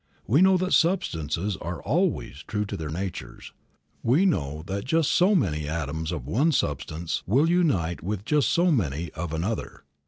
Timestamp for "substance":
6.53-7.21